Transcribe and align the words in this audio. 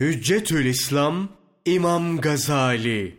Hüccetül 0.00 0.64
İslam 0.64 1.28
İmam 1.64 2.20
Gazali 2.20 3.18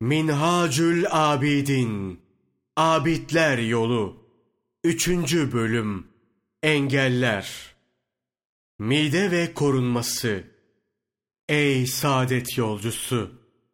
Minhacül 0.00 1.04
Abidin 1.10 2.20
Abidler 2.76 3.58
Yolu 3.58 4.16
Üçüncü 4.84 5.52
Bölüm 5.52 6.06
Engeller 6.62 7.74
Mide 8.78 9.30
ve 9.30 9.54
korunması 9.54 10.44
Ey 11.48 11.86
saadet 11.86 12.58
yolcusu! 12.58 13.30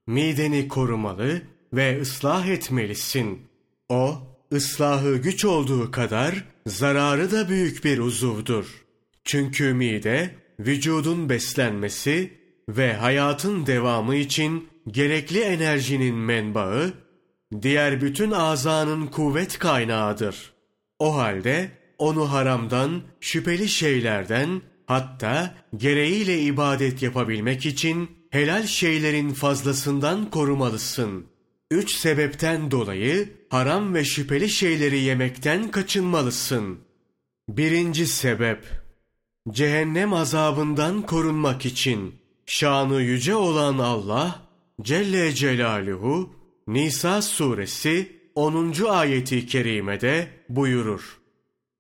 Mideni 0.07 0.69
korumalı 0.69 1.43
ve 1.73 2.01
ıslah 2.01 2.47
etmelisin. 2.47 3.43
O, 3.89 4.19
ıslahı 4.53 5.17
güç 5.17 5.45
olduğu 5.45 5.91
kadar 5.91 6.45
zararı 6.67 7.33
da 7.33 7.49
büyük 7.49 7.85
bir 7.85 7.99
uzuvdur. 7.99 8.85
Çünkü 9.25 9.75
mide, 9.75 10.42
vücudun 10.67 11.29
beslenmesi 11.29 12.33
ve 12.69 12.93
hayatın 12.93 13.67
devamı 13.67 14.17
için 14.17 14.69
gerekli 14.89 15.41
enerjinin 15.41 16.15
menbaı, 16.15 16.93
diğer 17.63 18.01
bütün 18.01 18.31
azanın 18.31 19.07
kuvvet 19.07 19.59
kaynağıdır. 19.59 20.53
O 20.99 21.17
halde 21.17 21.71
onu 21.99 22.33
haramdan, 22.33 23.03
şüpheli 23.21 23.69
şeylerden, 23.69 24.63
hatta 24.87 25.55
gereğiyle 25.77 26.41
ibadet 26.41 27.03
yapabilmek 27.03 27.67
için 27.67 28.11
helal 28.31 28.67
şeylerin 28.67 29.31
fazlasından 29.31 30.31
korumalısın. 30.31 31.27
Üç 31.71 31.97
sebepten 31.97 32.71
dolayı 32.71 33.29
haram 33.49 33.95
ve 33.95 34.05
şüpheli 34.05 34.49
şeyleri 34.49 34.99
yemekten 34.99 35.71
kaçınmalısın. 35.71 36.79
Birinci 37.49 38.07
sebep, 38.07 38.82
cehennem 39.51 40.13
azabından 40.13 41.03
korunmak 41.03 41.67
için 41.67 42.15
şanı 42.47 43.03
yüce 43.03 43.35
olan 43.35 43.79
Allah 43.79 44.43
Celle 44.83 45.33
Celaluhu 45.35 46.35
Nisa 46.67 47.23
suresi 47.23 48.23
10. 48.35 48.75
ayeti 48.89 49.47
kerimede 49.47 50.29
buyurur. 50.49 51.19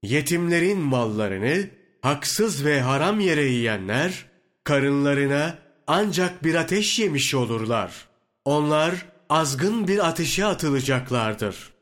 Yetimlerin 0.02 0.78
mallarını 0.78 1.70
haksız 2.00 2.64
ve 2.64 2.80
haram 2.80 3.20
yere 3.20 3.44
yiyenler 3.44 4.26
karınlarına 4.64 5.58
ancak 5.86 6.44
bir 6.44 6.54
ateş 6.54 6.98
yemiş 6.98 7.34
olurlar. 7.34 8.08
Onlar 8.44 9.06
azgın 9.28 9.88
bir 9.88 10.08
ateşe 10.08 10.44
atılacaklardır. 10.44 11.72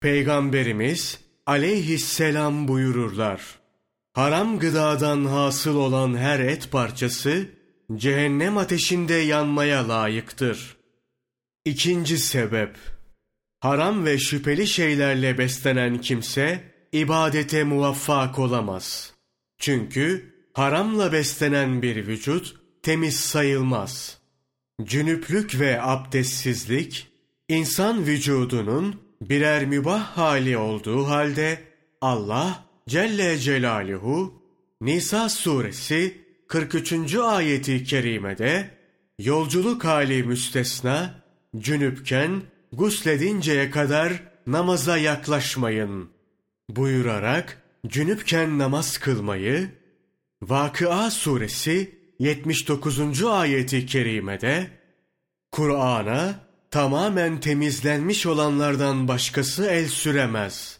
Peygamberimiz 0.00 1.20
aleyhisselam 1.46 2.68
buyururlar. 2.68 3.40
Haram 4.16 4.58
gıdadan 4.58 5.24
hasıl 5.24 5.76
olan 5.76 6.16
her 6.16 6.40
et 6.40 6.70
parçası 6.72 7.48
cehennem 7.96 8.58
ateşinde 8.58 9.14
yanmaya 9.14 9.88
layıktır. 9.88 10.76
İkinci 11.64 12.18
sebep 12.18 12.76
Haram 13.60 14.04
ve 14.04 14.18
şüpheli 14.18 14.66
şeylerle 14.66 15.38
beslenen 15.38 16.00
kimse 16.00 16.72
ibadete 16.92 17.64
muvaffak 17.64 18.38
olamaz. 18.38 19.12
Çünkü 19.58 20.34
haramla 20.52 21.12
beslenen 21.12 21.82
bir 21.82 22.06
vücut 22.06 22.56
temiz 22.82 23.20
sayılmaz. 23.20 24.18
Cünüplük 24.82 25.60
ve 25.60 25.82
abdestsizlik, 25.82 27.06
insan 27.48 28.06
vücudunun 28.06 29.00
birer 29.20 29.64
mübah 29.64 30.16
hali 30.16 30.58
olduğu 30.58 31.08
halde 31.08 31.62
Allah 32.00 32.65
Celle 32.88 33.38
Celaluhu 33.38 34.42
Nisa 34.80 35.28
suresi 35.28 36.20
43. 36.48 37.14
ayeti 37.14 37.84
kerimede 37.84 38.70
yolculuk 39.18 39.84
hali 39.84 40.22
müstesna, 40.22 41.22
cünüpken 41.58 42.42
gusledinceye 42.72 43.70
kadar 43.70 44.12
namaza 44.46 44.98
yaklaşmayın 44.98 46.10
buyurarak 46.68 47.62
cünüpken 47.86 48.58
namaz 48.58 48.98
kılmayı, 48.98 49.70
Vakıa 50.42 51.10
suresi 51.10 51.98
79. 52.18 53.24
ayeti 53.24 53.86
kerimede 53.86 54.70
Kur'an'a 55.52 56.34
tamamen 56.70 57.40
temizlenmiş 57.40 58.26
olanlardan 58.26 59.08
başkası 59.08 59.66
el 59.66 59.88
süremez 59.88 60.78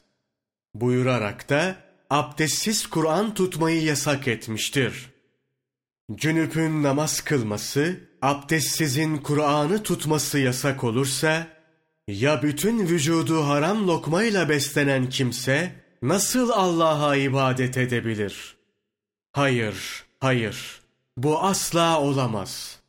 buyurarak 0.75 1.49
da 1.49 1.86
abdestsiz 2.11 2.87
Kur'an 2.87 3.35
tutmayı 3.35 3.83
yasak 3.83 4.29
etmiştir. 4.29 5.11
Cünüp'ün 6.15 6.83
namaz 6.83 7.21
kılması, 7.21 8.01
abdestsizin 8.23 9.17
Kur'an'ı 9.17 9.83
tutması 9.83 10.39
yasak 10.39 10.85
olursa, 10.85 11.47
ya 12.09 12.43
bütün 12.43 12.89
vücudu 12.89 13.47
haram 13.47 13.89
lokmayla 13.89 14.49
beslenen 14.49 15.09
kimse, 15.09 15.73
nasıl 16.03 16.51
Allah'a 16.51 17.17
ibadet 17.17 17.77
edebilir? 17.77 18.57
Hayır, 19.33 20.05
hayır, 20.21 20.81
bu 21.17 21.43
asla 21.43 22.01
olamaz. 22.01 22.81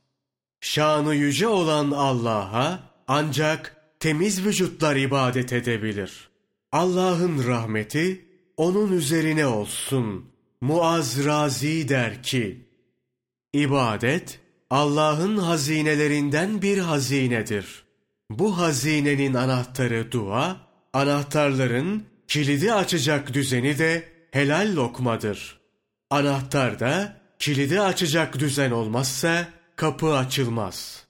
Şanı 0.62 1.16
yüce 1.16 1.48
olan 1.48 1.92
Allah'a 1.92 2.80
ancak 3.08 3.76
temiz 4.00 4.46
vücutlar 4.46 4.96
ibadet 4.96 5.54
edebilir. 5.54 6.30
Allah'ın 6.72 7.48
rahmeti 7.48 8.27
onun 8.58 8.92
üzerine 8.92 9.46
olsun. 9.46 10.26
Muaz 10.62 11.26
Razi 11.26 11.90
der 11.90 12.24
ki, 12.24 12.66
İbadet, 13.54 14.40
Allah'ın 14.70 15.38
hazinelerinden 15.38 16.62
bir 16.62 16.78
hazinedir. 16.78 17.84
Bu 18.30 18.58
hazinenin 18.58 19.34
anahtarı 19.34 20.12
dua, 20.12 20.58
anahtarların 20.94 22.04
kilidi 22.28 22.74
açacak 22.74 23.34
düzeni 23.34 23.78
de 23.78 24.10
helal 24.32 24.76
lokmadır. 24.76 25.60
Anahtar 26.10 26.80
da 26.80 27.22
kilidi 27.40 27.82
açacak 27.82 28.40
düzen 28.40 28.72
olmazsa 28.72 29.48
kapı 29.76 30.14
açılmaz. 30.14 31.08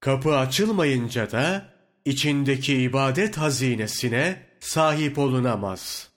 Kapı 0.00 0.36
açılmayınca 0.36 1.30
da 1.30 1.68
içindeki 2.04 2.76
ibadet 2.76 3.38
hazinesine 3.38 4.42
sahip 4.60 5.18
olunamaz. 5.18 6.09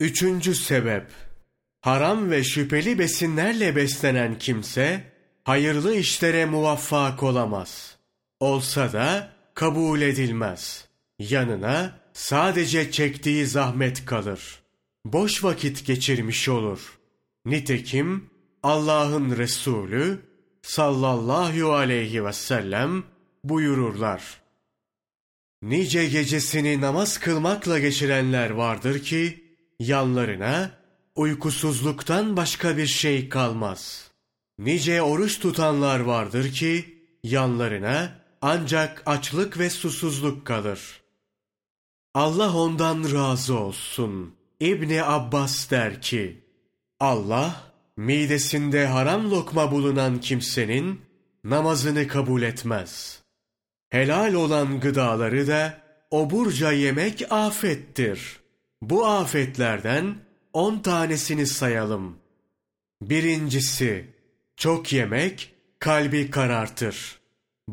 Üçüncü 0.00 0.54
sebep, 0.54 1.06
haram 1.80 2.30
ve 2.30 2.44
şüpheli 2.44 2.98
besinlerle 2.98 3.76
beslenen 3.76 4.38
kimse, 4.38 5.04
hayırlı 5.44 5.94
işlere 5.94 6.44
muvaffak 6.44 7.22
olamaz. 7.22 7.96
Olsa 8.40 8.92
da 8.92 9.32
kabul 9.54 10.00
edilmez. 10.00 10.88
Yanına 11.18 11.98
sadece 12.12 12.90
çektiği 12.90 13.46
zahmet 13.46 14.06
kalır. 14.06 14.60
Boş 15.04 15.44
vakit 15.44 15.86
geçirmiş 15.86 16.48
olur. 16.48 16.98
Nitekim 17.44 18.30
Allah'ın 18.62 19.36
Resulü 19.36 20.20
sallallahu 20.62 21.72
aleyhi 21.72 22.24
ve 22.24 22.32
sellem 22.32 23.04
buyururlar. 23.44 24.40
Nice 25.62 26.06
gecesini 26.06 26.80
namaz 26.80 27.18
kılmakla 27.18 27.78
geçirenler 27.78 28.50
vardır 28.50 29.02
ki, 29.02 29.49
yanlarına 29.80 30.70
uykusuzluktan 31.14 32.36
başka 32.36 32.76
bir 32.76 32.86
şey 32.86 33.28
kalmaz. 33.28 34.10
Nice 34.58 35.02
oruç 35.02 35.40
tutanlar 35.40 36.00
vardır 36.00 36.52
ki, 36.52 36.98
yanlarına 37.24 38.12
ancak 38.42 39.02
açlık 39.06 39.58
ve 39.58 39.70
susuzluk 39.70 40.46
kalır. 40.46 41.00
Allah 42.14 42.56
ondan 42.56 43.12
razı 43.14 43.58
olsun. 43.58 44.34
İbni 44.60 45.04
Abbas 45.04 45.70
der 45.70 46.02
ki, 46.02 46.44
Allah, 47.00 47.72
midesinde 47.96 48.86
haram 48.86 49.30
lokma 49.30 49.72
bulunan 49.72 50.20
kimsenin 50.20 51.00
namazını 51.44 52.08
kabul 52.08 52.42
etmez. 52.42 53.22
Helal 53.90 54.34
olan 54.34 54.80
gıdaları 54.80 55.46
da 55.46 55.80
oburca 56.10 56.72
yemek 56.72 57.32
afettir. 57.32 58.39
Bu 58.82 59.06
afetlerden 59.06 60.16
on 60.52 60.78
tanesini 60.78 61.46
sayalım. 61.46 62.18
Birincisi, 63.02 64.06
çok 64.56 64.92
yemek 64.92 65.54
kalbi 65.78 66.30
karartır 66.30 67.20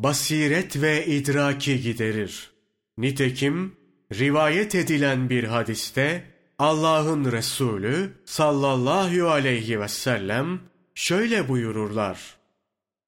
basiret 0.02 0.82
ve 0.82 1.06
idraki 1.06 1.80
giderir. 1.80 2.50
Nitekim 2.98 3.76
rivayet 4.12 4.74
edilen 4.74 5.30
bir 5.30 5.44
hadiste 5.44 6.24
Allah'ın 6.58 7.32
Resulü 7.32 8.12
sallallahu 8.24 9.28
aleyhi 9.28 9.80
ve 9.80 9.88
sellem 9.88 10.60
şöyle 10.94 11.48
buyururlar. 11.48 12.36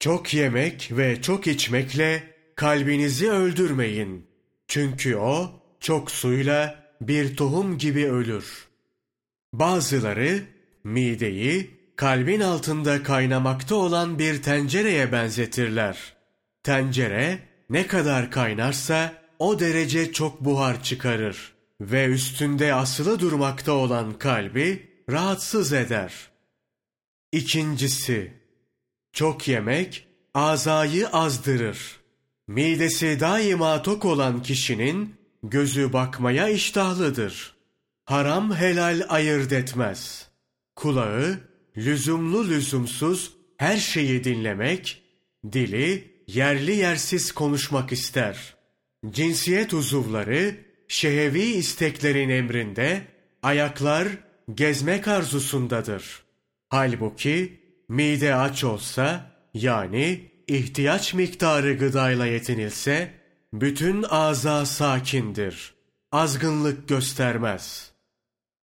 Çok 0.00 0.34
yemek 0.34 0.88
ve 0.92 1.22
çok 1.22 1.46
içmekle 1.46 2.34
kalbinizi 2.56 3.30
öldürmeyin. 3.30 4.26
Çünkü 4.68 5.16
o 5.16 5.50
çok 5.80 6.10
suyla 6.10 6.89
bir 7.00 7.36
tohum 7.36 7.78
gibi 7.78 8.06
ölür. 8.06 8.68
Bazıları 9.52 10.42
mideyi 10.84 11.70
kalbin 11.96 12.40
altında 12.40 13.02
kaynamakta 13.02 13.74
olan 13.74 14.18
bir 14.18 14.42
tencereye 14.42 15.12
benzetirler. 15.12 16.14
Tencere 16.62 17.38
ne 17.70 17.86
kadar 17.86 18.30
kaynarsa 18.30 19.12
o 19.38 19.60
derece 19.60 20.12
çok 20.12 20.40
buhar 20.40 20.82
çıkarır 20.82 21.52
ve 21.80 22.06
üstünde 22.06 22.74
asılı 22.74 23.20
durmakta 23.20 23.72
olan 23.72 24.18
kalbi 24.18 24.88
rahatsız 25.10 25.72
eder. 25.72 26.12
İkincisi, 27.32 28.32
çok 29.12 29.48
yemek 29.48 30.06
azayı 30.34 31.08
azdırır. 31.08 32.00
Midesi 32.48 33.20
daima 33.20 33.82
tok 33.82 34.04
olan 34.04 34.42
kişinin 34.42 35.19
gözü 35.42 35.92
bakmaya 35.92 36.48
iştahlıdır. 36.48 37.54
Haram 38.04 38.54
helal 38.54 39.02
ayırt 39.08 39.52
etmez. 39.52 40.28
Kulağı 40.76 41.38
lüzumlu 41.76 42.48
lüzumsuz 42.48 43.32
her 43.56 43.76
şeyi 43.76 44.24
dinlemek, 44.24 45.02
dili 45.52 46.14
yerli 46.26 46.76
yersiz 46.76 47.32
konuşmak 47.32 47.92
ister. 47.92 48.54
Cinsiyet 49.10 49.74
uzuvları 49.74 50.54
şehevi 50.88 51.42
isteklerin 51.42 52.28
emrinde, 52.28 53.02
ayaklar 53.42 54.08
gezmek 54.54 55.08
arzusundadır. 55.08 56.22
Halbuki 56.68 57.60
mide 57.88 58.34
aç 58.34 58.64
olsa 58.64 59.30
yani 59.54 60.30
ihtiyaç 60.46 61.14
miktarı 61.14 61.78
gıdayla 61.78 62.26
yetinilse 62.26 63.19
bütün 63.52 64.04
ağza 64.10 64.66
sakindir. 64.66 65.74
Azgınlık 66.12 66.88
göstermez. 66.88 67.92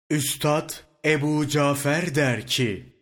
Üstad 0.10 0.74
Ebu 1.06 1.48
Cafer 1.48 2.16
der 2.16 2.48
ki, 2.48 2.94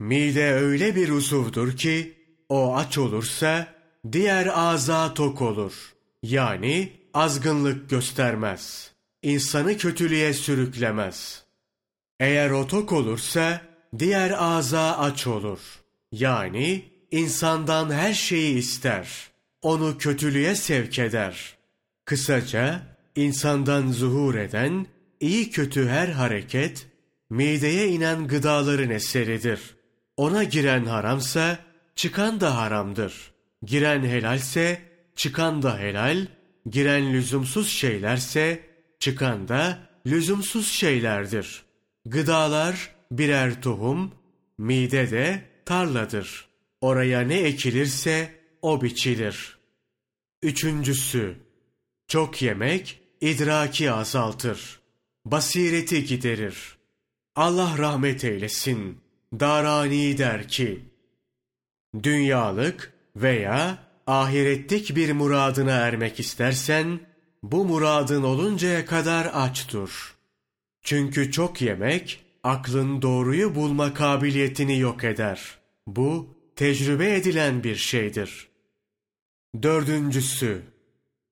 Mide 0.00 0.52
öyle 0.52 0.96
bir 0.96 1.08
uzuvdur 1.08 1.76
ki, 1.76 2.18
o 2.48 2.76
aç 2.76 2.98
olursa 2.98 3.74
diğer 4.12 4.50
ağza 4.54 5.14
tok 5.14 5.42
olur. 5.42 5.94
Yani 6.22 6.92
azgınlık 7.14 7.90
göstermez. 7.90 8.92
İnsanı 9.22 9.76
kötülüğe 9.76 10.34
sürüklemez. 10.34 11.44
Eğer 12.20 12.50
o 12.50 12.66
tok 12.66 12.92
olursa 12.92 13.60
diğer 13.98 14.34
ağza 14.38 14.98
aç 14.98 15.26
olur. 15.26 15.60
Yani 16.12 16.84
insandan 17.10 17.90
her 17.90 18.12
şeyi 18.14 18.54
ister. 18.54 19.31
Onu 19.62 19.98
kötülüğe 19.98 20.54
sevk 20.54 20.98
eder. 20.98 21.56
Kısaca 22.04 22.82
insandan 23.16 23.92
zuhur 23.92 24.34
eden 24.34 24.86
iyi 25.20 25.50
kötü 25.50 25.88
her 25.88 26.08
hareket 26.08 26.86
mideye 27.30 27.88
inen 27.88 28.28
gıdaların 28.28 28.90
eseridir. 28.90 29.60
Ona 30.16 30.44
giren 30.44 30.84
haramsa 30.84 31.58
çıkan 31.96 32.40
da 32.40 32.56
haramdır. 32.56 33.32
Giren 33.64 34.04
helalse 34.04 34.82
çıkan 35.16 35.62
da 35.62 35.78
helal, 35.78 36.26
giren 36.70 37.12
lüzumsuz 37.12 37.68
şeylerse 37.68 38.60
çıkan 38.98 39.48
da 39.48 39.78
lüzumsuz 40.06 40.68
şeylerdir. 40.68 41.62
Gıdalar 42.06 42.94
birer 43.10 43.62
tohum, 43.62 44.12
mide 44.58 45.10
de 45.10 45.42
tarladır. 45.64 46.48
Oraya 46.80 47.20
ne 47.20 47.38
ekilirse 47.38 48.41
o 48.62 48.82
biçilir. 48.82 49.58
Üçüncüsü, 50.42 51.36
çok 52.06 52.42
yemek 52.42 53.00
idraki 53.20 53.92
azaltır. 53.92 54.80
Basireti 55.24 56.04
giderir. 56.04 56.76
Allah 57.36 57.78
rahmet 57.78 58.24
eylesin. 58.24 58.98
Darani 59.40 60.18
der 60.18 60.48
ki, 60.48 60.80
Dünyalık 62.02 62.92
veya 63.16 63.78
ahiretlik 64.06 64.96
bir 64.96 65.12
muradına 65.12 65.70
ermek 65.70 66.20
istersen, 66.20 67.00
bu 67.42 67.64
muradın 67.64 68.22
oluncaya 68.22 68.86
kadar 68.86 69.30
aç 69.34 69.72
dur. 69.72 70.16
Çünkü 70.82 71.32
çok 71.32 71.62
yemek, 71.62 72.24
aklın 72.42 73.02
doğruyu 73.02 73.54
bulma 73.54 73.94
kabiliyetini 73.94 74.78
yok 74.78 75.04
eder. 75.04 75.58
Bu, 75.86 76.34
tecrübe 76.56 77.14
edilen 77.14 77.64
bir 77.64 77.76
şeydir. 77.76 78.51
Dördüncüsü, 79.62 80.62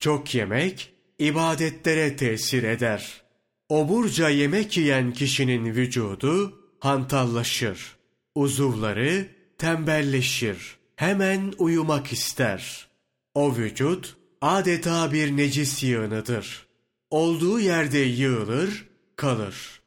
çok 0.00 0.34
yemek, 0.34 0.92
ibadetlere 1.18 2.16
tesir 2.16 2.62
eder. 2.62 3.22
Oburca 3.68 4.28
yemek 4.28 4.76
yiyen 4.76 5.12
kişinin 5.12 5.64
vücudu 5.64 6.60
hantallaşır. 6.80 7.96
Uzuvları 8.34 9.26
tembelleşir. 9.58 10.76
Hemen 10.96 11.52
uyumak 11.58 12.12
ister. 12.12 12.88
O 13.34 13.56
vücut 13.56 14.16
adeta 14.40 15.12
bir 15.12 15.36
necis 15.36 15.82
yığınıdır. 15.82 16.66
Olduğu 17.10 17.60
yerde 17.60 17.98
yığılır, 17.98 18.88
kalır. 19.16 19.80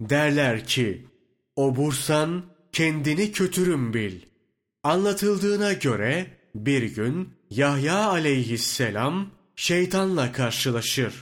Derler 0.00 0.66
ki, 0.66 1.06
obursan 1.56 2.44
kendini 2.72 3.32
kötürüm 3.32 3.94
bil. 3.94 4.20
Anlatıldığına 4.82 5.72
göre 5.72 6.26
bir 6.54 6.82
gün 6.82 7.28
Yahya 7.56 8.08
aleyhisselam 8.08 9.30
şeytanla 9.56 10.32
karşılaşır. 10.32 11.14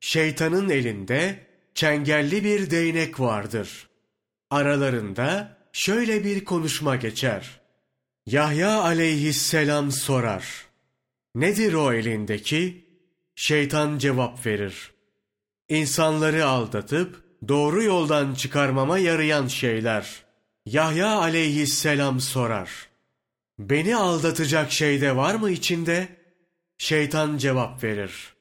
Şeytanın 0.00 0.68
elinde 0.68 1.46
çengelli 1.74 2.44
bir 2.44 2.70
değnek 2.70 3.20
vardır. 3.20 3.88
Aralarında 4.50 5.56
şöyle 5.72 6.24
bir 6.24 6.44
konuşma 6.44 6.96
geçer. 6.96 7.60
Yahya 8.26 8.82
aleyhisselam 8.82 9.92
sorar. 9.92 10.66
Nedir 11.34 11.72
o 11.72 11.92
elindeki? 11.92 12.84
Şeytan 13.34 13.98
cevap 13.98 14.46
verir. 14.46 14.92
İnsanları 15.68 16.46
aldatıp 16.46 17.22
doğru 17.48 17.82
yoldan 17.82 18.34
çıkarmama 18.34 18.98
yarayan 18.98 19.46
şeyler. 19.46 20.22
Yahya 20.66 21.08
aleyhisselam 21.08 22.20
sorar. 22.20 22.91
Beni 23.70 23.96
aldatacak 23.96 24.72
şey 24.72 25.00
de 25.00 25.16
var 25.16 25.34
mı 25.34 25.50
içinde? 25.50 26.08
Şeytan 26.78 27.38
cevap 27.38 27.84
verir. 27.84 28.34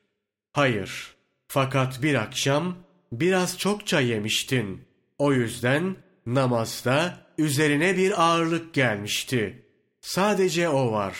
Hayır. 0.53 1.15
Fakat 1.47 2.03
bir 2.03 2.15
akşam 2.15 2.77
biraz 3.11 3.57
çokça 3.57 3.99
yemiştin. 3.99 4.81
O 5.17 5.33
yüzden 5.33 5.95
namazda 6.25 7.17
üzerine 7.37 7.97
bir 7.97 8.23
ağırlık 8.23 8.73
gelmişti. 8.73 9.65
Sadece 10.01 10.69
o 10.69 10.91
var. 10.91 11.17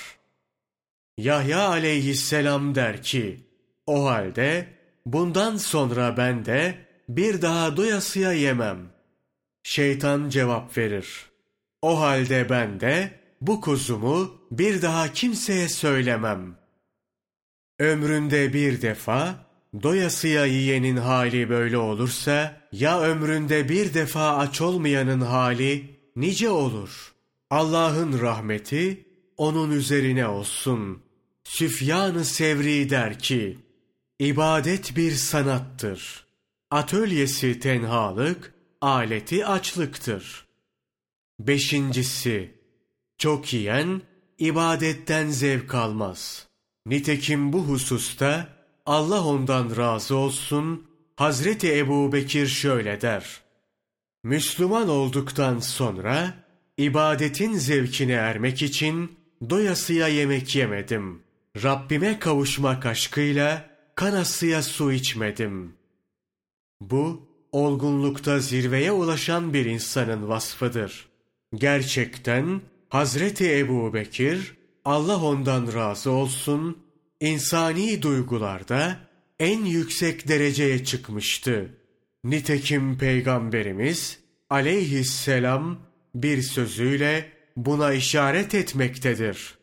Yahya 1.18 1.68
aleyhisselam 1.68 2.76
der 2.76 3.04
ki, 3.04 3.48
o 3.88 4.06
halde 4.06 4.68
bundan 5.06 5.58
sonra 5.58 6.18
ben 6.18 6.46
de 6.46 6.78
bir 7.10 7.42
daha 7.42 7.78
doyasıya 7.78 8.34
yemem. 8.34 8.94
Şeytan 9.64 10.30
cevap 10.30 10.78
verir. 10.78 11.26
O 11.82 12.00
halde 12.00 12.50
ben 12.50 12.80
de 12.80 13.21
bu 13.42 13.62
kuzumu 13.62 14.42
bir 14.52 14.82
daha 14.82 15.14
kimseye 15.14 15.70
söylemem. 15.70 16.58
Ömründe 17.80 18.54
bir 18.54 18.82
defa 18.82 19.46
doyasıya 19.84 20.46
yiyenin 20.46 20.98
hali 20.98 21.50
böyle 21.50 21.78
olursa 21.78 22.62
ya 22.72 23.02
ömründe 23.02 23.70
bir 23.70 23.94
defa 23.94 24.38
aç 24.38 24.62
olmayanın 24.62 25.22
hali 25.22 26.00
nice 26.16 26.50
olur. 26.50 27.14
Allah'ın 27.50 28.22
rahmeti 28.22 29.06
onun 29.38 29.72
üzerine 29.72 30.28
olsun. 30.28 31.04
Süfyan-ı 31.44 32.26
Sevri 32.26 32.90
der 32.90 33.20
ki, 33.20 33.58
ibadet 34.20 34.96
bir 34.96 35.12
sanattır. 35.12 36.26
Atölyesi 36.72 37.60
tenhalık, 37.60 38.54
aleti 38.82 39.46
açlıktır. 39.46 40.46
Beşincisi, 41.40 42.61
çok 43.22 43.54
yiyen 43.54 44.02
ibadetten 44.40 45.30
zevk 45.30 45.76
almaz. 45.76 46.48
Nitekim 46.86 47.54
bu 47.54 47.60
hususta 47.60 48.48
Allah 48.86 49.26
ondan 49.26 49.78
razı 49.78 50.16
olsun, 50.16 50.88
Hazreti 51.16 51.78
Ebu 51.78 52.12
Bekir 52.14 52.48
şöyle 52.48 53.02
der. 53.02 53.42
Müslüman 54.24 54.90
olduktan 54.90 55.60
sonra 55.60 56.34
ibadetin 56.78 57.54
zevkine 57.54 58.14
ermek 58.14 58.62
için 58.62 59.12
doyasıya 59.50 60.08
yemek 60.08 60.56
yemedim. 60.56 61.22
Rabbime 61.64 62.20
kavuşmak 62.20 62.86
aşkıyla 62.86 63.70
kanasıya 63.96 64.64
su 64.64 64.92
içmedim. 64.92 65.74
Bu, 66.82 67.28
olgunlukta 67.52 68.40
zirveye 68.40 68.92
ulaşan 68.92 69.54
bir 69.54 69.66
insanın 69.66 70.30
vasfıdır. 70.30 71.10
Gerçekten 71.56 72.62
Hazreti 72.92 73.58
Ebu 73.58 73.94
Bekir, 73.94 74.56
Allah 74.86 75.24
ondan 75.24 75.74
razı 75.74 76.12
olsun, 76.12 76.78
insani 77.20 78.02
duygularda 78.02 79.00
en 79.40 79.66
yüksek 79.66 80.28
dereceye 80.28 80.84
çıkmıştı. 80.84 81.70
Nitekim 82.24 82.98
Peygamberimiz 82.98 84.20
aleyhisselam 84.50 85.80
bir 86.16 86.42
sözüyle 86.42 87.32
buna 87.58 87.94
işaret 87.94 88.56
etmektedir. 88.56 89.58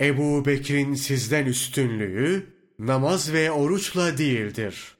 Ebu 0.00 0.46
Bekir'in 0.46 0.94
sizden 0.94 1.46
üstünlüğü 1.46 2.46
namaz 2.78 3.32
ve 3.32 3.50
oruçla 3.50 4.18
değildir. 4.18 4.96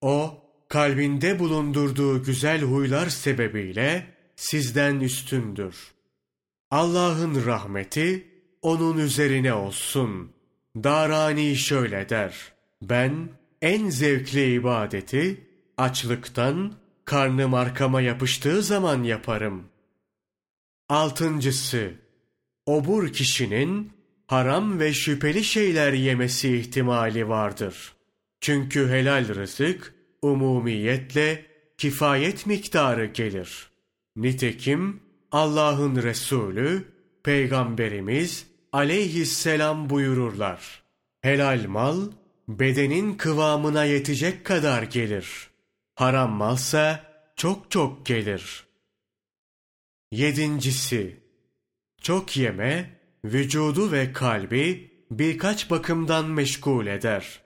O, 0.00 0.42
kalbinde 0.68 1.38
bulundurduğu 1.38 2.22
güzel 2.22 2.62
huylar 2.62 3.08
sebebiyle 3.08 4.06
sizden 4.36 5.00
üstündür. 5.00 5.92
Allah'ın 6.72 7.46
rahmeti 7.46 8.26
onun 8.62 8.98
üzerine 8.98 9.52
olsun. 9.52 10.32
Darani 10.76 11.56
şöyle 11.56 12.08
der. 12.08 12.52
Ben 12.82 13.28
en 13.62 13.88
zevkli 13.88 14.54
ibadeti 14.54 15.46
açlıktan 15.76 16.74
karnım 17.04 17.54
arkama 17.54 18.00
yapıştığı 18.00 18.62
zaman 18.62 19.02
yaparım. 19.02 19.64
Altıncısı, 20.88 21.92
obur 22.66 23.12
kişinin 23.12 23.92
haram 24.26 24.80
ve 24.80 24.92
şüpheli 24.92 25.44
şeyler 25.44 25.92
yemesi 25.92 26.56
ihtimali 26.56 27.28
vardır. 27.28 27.92
Çünkü 28.40 28.88
helal 28.88 29.28
rızık 29.28 29.94
umumiyetle 30.22 31.46
kifayet 31.78 32.46
miktarı 32.46 33.06
gelir. 33.06 33.70
Nitekim 34.16 35.11
Allah'ın 35.32 36.02
Resulü, 36.02 36.84
Peygamberimiz 37.22 38.46
aleyhisselam 38.72 39.90
buyururlar. 39.90 40.82
Helal 41.20 41.64
mal, 41.68 42.00
bedenin 42.48 43.14
kıvamına 43.14 43.84
yetecek 43.84 44.44
kadar 44.44 44.82
gelir. 44.82 45.50
Haram 45.94 46.30
malsa 46.30 47.04
çok 47.36 47.70
çok 47.70 48.06
gelir. 48.06 48.64
Yedincisi, 50.10 51.16
çok 52.02 52.36
yeme, 52.36 53.00
vücudu 53.24 53.92
ve 53.92 54.12
kalbi 54.12 54.90
birkaç 55.10 55.70
bakımdan 55.70 56.30
meşgul 56.30 56.86
eder. 56.86 57.40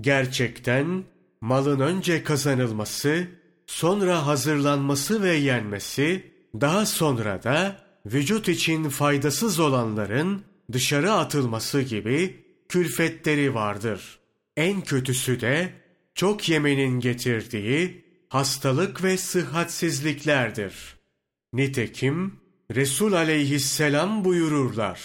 Gerçekten 0.00 1.04
malın 1.40 1.80
önce 1.80 2.24
kazanılması, 2.24 3.28
sonra 3.66 4.26
hazırlanması 4.26 5.22
ve 5.22 5.34
yenmesi, 5.34 6.33
daha 6.60 6.86
sonra 6.86 7.42
da 7.42 7.76
vücut 8.06 8.48
için 8.48 8.88
faydasız 8.88 9.60
olanların 9.60 10.42
dışarı 10.72 11.12
atılması 11.12 11.80
gibi 11.80 12.44
külfetleri 12.68 13.54
vardır. 13.54 14.18
En 14.56 14.80
kötüsü 14.80 15.40
de 15.40 15.72
çok 16.14 16.48
yemenin 16.48 17.00
getirdiği 17.00 18.04
hastalık 18.28 19.04
ve 19.04 19.16
sıhhatsizliklerdir. 19.16 20.96
Nitekim 21.52 22.40
Resul 22.74 23.12
aleyhisselam 23.12 24.24
buyururlar. 24.24 25.00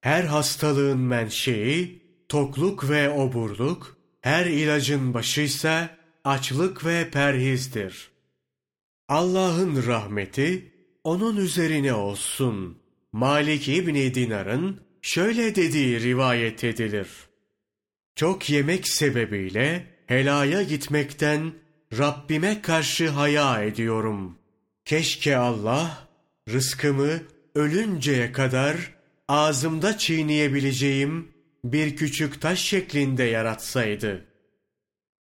Her 0.00 0.24
hastalığın 0.24 0.98
menşei 0.98 2.02
tokluk 2.28 2.90
ve 2.90 3.10
oburluk, 3.10 3.96
her 4.20 4.46
ilacın 4.46 5.14
başıysa 5.14 5.96
açlık 6.24 6.84
ve 6.84 7.10
perhizdir. 7.10 8.10
Allah'ın 9.08 9.86
rahmeti 9.86 10.69
onun 11.04 11.36
üzerine 11.36 11.94
olsun. 11.94 12.78
Malik 13.12 13.68
İbni 13.68 14.14
Dinar'ın 14.14 14.80
şöyle 15.02 15.54
dediği 15.54 16.00
rivayet 16.00 16.64
edilir. 16.64 17.08
Çok 18.14 18.50
yemek 18.50 18.88
sebebiyle 18.88 19.86
helaya 20.06 20.62
gitmekten 20.62 21.52
Rabbime 21.98 22.62
karşı 22.62 23.08
haya 23.08 23.62
ediyorum. 23.62 24.38
Keşke 24.84 25.36
Allah 25.36 26.08
rızkımı 26.48 27.10
ölünceye 27.54 28.32
kadar 28.32 28.76
ağzımda 29.28 29.98
çiğneyebileceğim 29.98 31.28
bir 31.64 31.96
küçük 31.96 32.40
taş 32.40 32.60
şeklinde 32.60 33.22
yaratsaydı. 33.24 34.24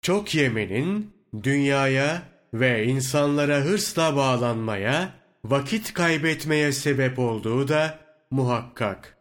Çok 0.02 0.36
yemenin 0.36 1.14
dünyaya 1.44 2.22
ve 2.54 2.86
insanlara 2.86 3.58
hırsla 3.58 4.16
bağlanmaya, 4.16 5.14
vakit 5.50 5.94
kaybetmeye 5.94 6.72
sebep 6.72 7.20
olduğu 7.20 7.68
da 7.68 8.00
muhakkak. 8.32 9.18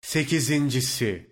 Sekizincisi, 0.00 1.26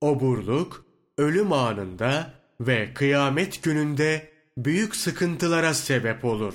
oburluk, 0.00 0.86
ölüm 1.18 1.52
anında 1.52 2.34
ve 2.60 2.94
kıyamet 2.94 3.62
gününde 3.62 4.32
büyük 4.58 4.96
sıkıntılara 4.96 5.74
sebep 5.74 6.24
olur. 6.24 6.54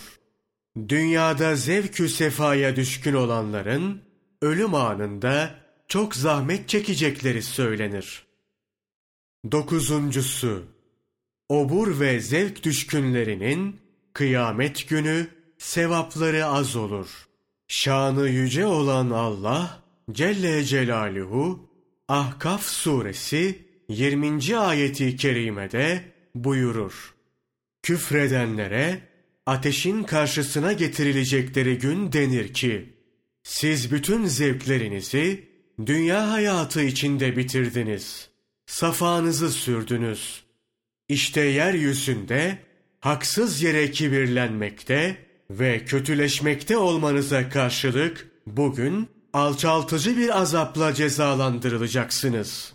Dünyada 0.90 1.56
zevkü 1.56 2.10
sefaya 2.10 2.76
düşkün 2.76 3.14
olanların, 3.14 4.02
ölüm 4.42 4.76
anında 4.76 5.56
çok 5.88 6.16
zahmet 6.16 6.70
çekecekleri 6.70 7.42
söylenir. 7.42 8.26
Dokuzuncusu, 9.52 10.64
obur 11.50 12.00
ve 12.00 12.20
zevk 12.20 12.64
düşkünlerinin 12.64 13.80
kıyamet 14.14 14.90
günü 14.90 15.28
sevapları 15.62 16.46
az 16.46 16.76
olur. 16.76 17.08
Şanı 17.68 18.30
yüce 18.30 18.66
olan 18.66 19.10
Allah 19.10 19.84
Celle 20.12 20.64
Celaluhu 20.64 21.70
Ahkaf 22.08 22.66
suresi 22.66 23.66
20. 23.90 24.58
ayeti 24.58 25.16
kerimede 25.16 26.04
buyurur. 26.36 27.16
Küfredenlere 27.84 29.02
ateşin 29.46 30.04
karşısına 30.04 30.74
getirilecekleri 30.74 31.78
gün 31.78 32.14
denir 32.14 32.54
ki, 32.54 32.94
siz 33.44 33.92
bütün 33.92 34.26
zevklerinizi 34.26 35.50
dünya 35.86 36.32
hayatı 36.32 36.84
içinde 36.84 37.38
bitirdiniz. 37.38 38.30
Safanızı 38.66 39.52
sürdünüz. 39.52 40.44
İşte 41.10 41.42
yeryüzünde 41.42 42.58
haksız 43.00 43.62
yere 43.62 43.92
kibirlenmekte 43.92 45.31
ve 45.60 45.86
kötüleşmekte 45.86 46.78
olmanıza 46.78 47.50
karşılık 47.50 48.28
bugün 48.48 49.08
alçaltıcı 49.34 50.18
bir 50.18 50.42
azapla 50.42 50.94
cezalandırılacaksınız. 50.94 52.74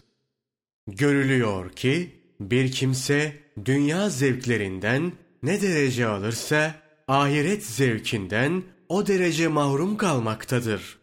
Görülüyor 0.86 1.72
ki 1.72 2.10
bir 2.40 2.72
kimse 2.72 3.32
dünya 3.64 4.10
zevklerinden 4.10 5.12
ne 5.42 5.62
derece 5.62 6.06
alırsa 6.06 6.74
ahiret 7.08 7.64
zevkinden 7.66 8.62
o 8.88 9.06
derece 9.06 9.48
mahrum 9.48 9.96
kalmaktadır. 9.96 10.98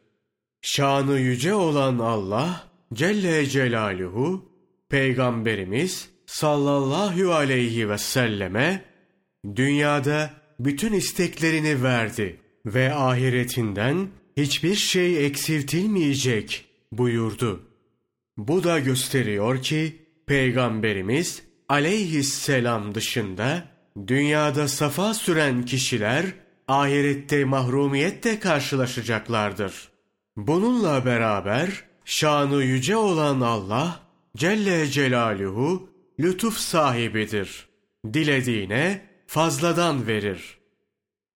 Şanı 0.62 1.20
yüce 1.20 1.54
olan 1.54 2.00
Allah 2.00 2.64
Celle 2.94 3.46
Celaluhu 3.46 4.46
Peygamberimiz 4.90 6.10
sallallahu 6.26 7.34
aleyhi 7.34 7.90
ve 7.90 7.98
selleme 7.98 8.86
dünyada 9.56 10.43
bütün 10.66 10.94
isteklerini 10.94 11.84
verdi 11.84 12.40
ve 12.66 12.94
ahiretinden 12.94 14.08
hiçbir 14.38 14.76
şey 14.76 15.26
eksiltilmeyecek 15.26 16.66
buyurdu. 16.92 17.64
Bu 18.38 18.64
da 18.64 18.80
gösteriyor 18.80 19.62
ki 19.62 19.96
Peygamberimiz 20.28 21.44
aleyhisselam 21.70 22.96
dışında 22.96 23.64
dünyada 24.08 24.68
safa 24.68 25.14
süren 25.14 25.66
kişiler 25.66 26.26
ahirette 26.68 27.46
mahrumiyetle 27.46 28.40
karşılaşacaklardır. 28.40 29.90
Bununla 30.38 31.06
beraber 31.06 31.84
şanı 32.06 32.64
yüce 32.64 32.96
olan 32.96 33.42
Allah 33.42 34.00
Celle 34.38 34.88
Celaluhu 34.88 35.90
lütuf 36.20 36.58
sahibidir. 36.58 37.68
Dilediğine 38.14 39.13
fazladan 39.34 40.08
verir. 40.08 40.58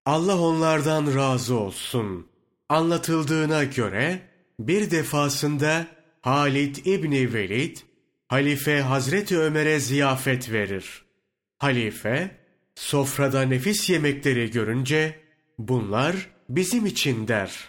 Allah 0.06 0.40
onlardan 0.40 1.16
razı 1.16 1.56
olsun. 1.56 2.28
Anlatıldığına 2.70 3.64
göre 3.64 4.22
bir 4.60 4.92
defasında 4.92 5.88
Halid 6.22 6.76
İbni 6.76 7.34
Velid, 7.34 7.78
Halife 8.28 8.82
Hazreti 8.82 9.40
Ömer'e 9.40 9.80
ziyafet 9.80 10.52
verir. 10.52 11.06
Halife, 11.58 12.32
sofrada 12.76 13.42
nefis 13.42 13.90
yemekleri 13.90 14.52
görünce, 14.52 15.20
bunlar 15.60 16.16
bizim 16.50 16.86
için 16.86 17.28
der. 17.28 17.68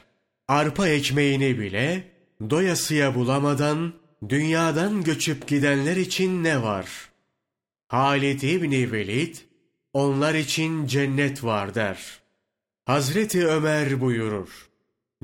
Arpa 0.49 0.89
ekmeğini 0.89 1.59
bile 1.59 2.05
doyasıya 2.51 3.15
bulamadan 3.15 3.93
dünyadan 4.29 5.05
göçüp 5.05 5.47
gidenler 5.47 5.97
için 5.97 6.45
ne 6.45 6.63
var? 6.63 6.87
Halid 7.89 8.43
İbni 8.43 8.93
Velid, 8.93 9.37
onlar 9.99 10.35
için 10.35 10.87
cennet 10.87 11.45
var 11.45 11.75
der. 11.75 12.21
Hazreti 12.87 13.47
Ömer 13.47 14.01
buyurur. 14.01 14.69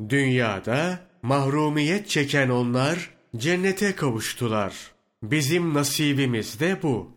Dünyada 0.08 1.00
mahrumiyet 1.22 2.08
çeken 2.08 2.48
onlar 2.48 3.10
cennete 3.36 3.94
kavuştular. 3.94 4.74
Bizim 5.22 5.74
nasibimiz 5.74 6.60
de 6.60 6.82
bu. 6.82 7.10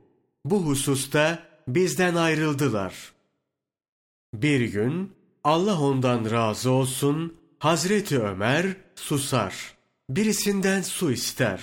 Bu 0.46 0.66
hususta 0.66 1.40
bizden 1.68 2.16
ayrıldılar. 2.16 2.94
Bir 4.34 4.62
gün 4.62 5.12
Allah 5.44 5.82
ondan 5.82 6.32
razı 6.32 6.72
olsun, 6.72 7.38
Hazreti 7.60 8.20
Ömer 8.20 8.66
susar. 8.96 9.54
Birisinden 10.10 10.82
su 10.82 11.12
ister. 11.12 11.62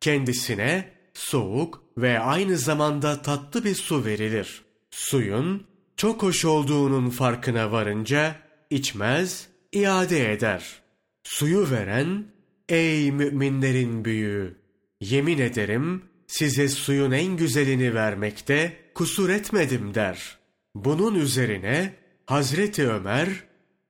Kendisine 0.00 0.92
soğuk 1.14 1.82
ve 1.98 2.18
aynı 2.18 2.58
zamanda 2.58 3.22
tatlı 3.22 3.64
bir 3.64 3.74
su 3.74 4.04
verilir. 4.04 4.63
Suyun 4.96 5.66
çok 5.96 6.22
hoş 6.22 6.44
olduğunun 6.44 7.10
farkına 7.10 7.72
varınca 7.72 8.36
içmez, 8.70 9.48
iade 9.72 10.32
eder. 10.32 10.82
Suyu 11.24 11.70
veren, 11.70 12.24
ey 12.68 13.12
müminlerin 13.12 14.04
büyüğü, 14.04 14.56
yemin 15.00 15.38
ederim 15.38 16.02
size 16.26 16.68
suyun 16.68 17.10
en 17.10 17.36
güzelini 17.36 17.94
vermekte 17.94 18.76
kusur 18.94 19.30
etmedim 19.30 19.94
der. 19.94 20.38
Bunun 20.74 21.14
üzerine 21.14 21.94
Hazreti 22.26 22.88
Ömer, 22.88 23.28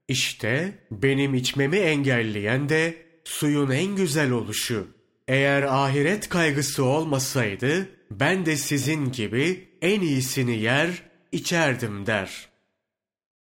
işte 0.08 0.78
benim 0.90 1.34
içmemi 1.34 1.76
engelleyen 1.76 2.68
de 2.68 2.96
suyun 3.24 3.70
en 3.70 3.96
güzel 3.96 4.30
oluşu. 4.30 4.86
Eğer 5.28 5.62
ahiret 5.62 6.28
kaygısı 6.28 6.84
olmasaydı 6.84 7.88
ben 8.10 8.46
de 8.46 8.56
sizin 8.56 9.12
gibi 9.12 9.68
en 9.84 10.00
iyisini 10.00 10.58
yer 10.58 10.90
içerdim 11.32 12.06
der. 12.06 12.48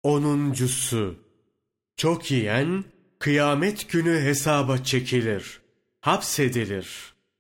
Onuncusu 0.03 1.15
Çok 1.97 2.31
yiyen 2.31 2.85
kıyamet 3.19 3.93
günü 3.93 4.21
hesaba 4.21 4.79
çekilir, 4.79 5.61
hapsedilir. 6.01 6.87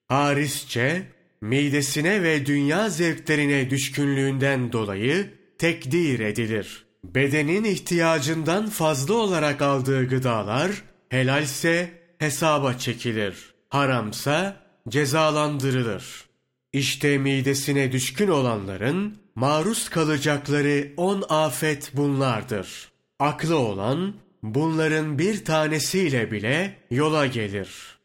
Harisçe 0.08 1.02
midesine 1.40 2.22
ve 2.22 2.46
dünya 2.46 2.88
zevklerine 2.88 3.70
düşkünlüğünden 3.70 4.72
dolayı 4.72 5.34
tekdir 5.58 6.20
edilir. 6.20 6.86
Bedenin 7.04 7.64
ihtiyacından 7.64 8.68
fazla 8.68 9.14
olarak 9.14 9.62
aldığı 9.62 10.08
gıdalar 10.08 10.70
helalse 11.08 11.90
hesaba 12.18 12.78
çekilir. 12.78 13.54
Haramsa 13.68 14.56
cezalandırılır. 14.88 16.29
İşte 16.72 17.18
midesine 17.18 17.92
düşkün 17.92 18.28
olanların 18.28 19.18
maruz 19.34 19.88
kalacakları 19.88 20.92
on 20.96 21.24
afet 21.28 21.92
bunlardır. 21.94 22.90
Aklı 23.18 23.58
olan 23.58 24.14
bunların 24.42 25.18
bir 25.18 25.44
tanesiyle 25.44 26.30
bile 26.30 26.76
yola 26.90 27.26
gelir. 27.26 27.98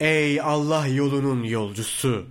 Ey 0.00 0.40
Allah 0.40 0.86
yolunun 0.86 1.42
yolcusu! 1.42 2.26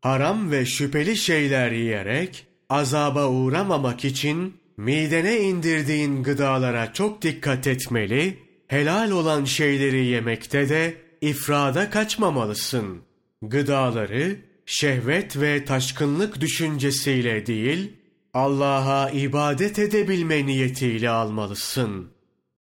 Haram 0.00 0.50
ve 0.50 0.66
şüpheli 0.66 1.16
şeyler 1.16 1.72
yiyerek 1.72 2.46
azaba 2.68 3.28
uğramamak 3.28 4.04
için 4.04 4.56
midene 4.76 5.40
indirdiğin 5.40 6.22
gıdalara 6.22 6.92
çok 6.92 7.22
dikkat 7.22 7.66
etmeli, 7.66 8.38
helal 8.66 9.10
olan 9.10 9.44
şeyleri 9.44 10.04
yemekte 10.04 10.68
de 10.68 10.94
ifrada 11.20 11.90
kaçmamalısın. 11.90 13.02
Gıdaları 13.42 14.47
şehvet 14.70 15.40
ve 15.40 15.64
taşkınlık 15.64 16.40
düşüncesiyle 16.40 17.46
değil, 17.46 17.92
Allah'a 18.34 19.10
ibadet 19.10 19.78
edebilme 19.78 20.46
niyetiyle 20.46 21.10
almalısın.'' 21.10 22.17